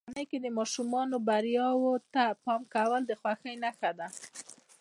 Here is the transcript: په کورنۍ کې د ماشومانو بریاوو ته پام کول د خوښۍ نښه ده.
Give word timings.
په 0.01 0.05
کورنۍ 0.09 0.25
کې 0.29 0.37
د 0.41 0.47
ماشومانو 0.57 1.15
بریاوو 1.27 1.93
ته 2.13 2.23
پام 2.43 2.61
کول 2.73 3.01
د 3.07 3.11
خوښۍ 3.21 3.55
نښه 3.63 3.91
ده. 3.99 4.07